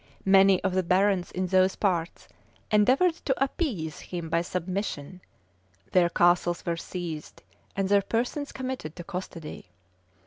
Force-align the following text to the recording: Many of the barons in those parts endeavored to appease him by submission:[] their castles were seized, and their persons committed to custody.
Many 0.25 0.59
of 0.63 0.73
the 0.73 0.81
barons 0.81 1.29
in 1.31 1.45
those 1.45 1.75
parts 1.75 2.27
endeavored 2.71 3.13
to 3.25 3.35
appease 3.43 3.99
him 3.99 4.29
by 4.31 4.41
submission:[] 4.41 5.21
their 5.91 6.09
castles 6.09 6.65
were 6.65 6.75
seized, 6.75 7.43
and 7.75 7.87
their 7.87 8.01
persons 8.01 8.51
committed 8.51 8.95
to 8.95 9.03
custody. 9.03 9.69